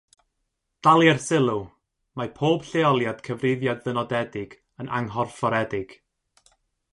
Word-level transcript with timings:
Dalier 0.85 1.19
Sylw: 1.25 1.59
Mae 2.21 2.31
pob 2.39 2.65
lleoliad 2.69 3.21
cyfrifiad-ddynodedig 3.27 4.57
yn 4.85 4.91
anghorfforedig. 5.01 5.95